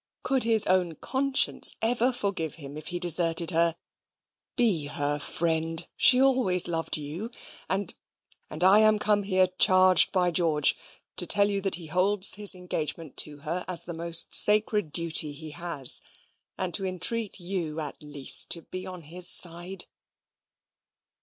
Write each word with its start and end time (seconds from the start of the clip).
Could 0.23 0.41
his 0.43 0.65
own 0.65 0.95
conscience 0.95 1.75
ever 1.79 2.11
forgive 2.11 2.55
him 2.55 2.75
if 2.75 2.87
he 2.87 2.97
deserted 2.97 3.51
her? 3.51 3.75
Be 4.55 4.87
her 4.87 5.19
friend 5.19 5.87
she 5.95 6.19
always 6.19 6.67
loved 6.67 6.97
you 6.97 7.29
and 7.69 7.93
and 8.49 8.63
I 8.63 8.79
am 8.79 8.97
come 8.97 9.21
here 9.21 9.45
charged 9.59 10.11
by 10.11 10.31
George 10.31 10.75
to 11.17 11.27
tell 11.27 11.51
you 11.51 11.61
that 11.61 11.75
he 11.75 11.85
holds 11.85 12.33
his 12.33 12.55
engagement 12.55 13.15
to 13.17 13.41
her 13.41 13.63
as 13.67 13.83
the 13.83 13.93
most 13.93 14.33
sacred 14.33 14.91
duty 14.91 15.33
he 15.33 15.51
has; 15.51 16.01
and 16.57 16.73
to 16.73 16.83
entreat 16.83 17.39
you, 17.39 17.79
at 17.79 18.01
least, 18.01 18.49
to 18.53 18.63
be 18.63 18.87
on 18.87 19.03
his 19.03 19.27
side." 19.27 19.85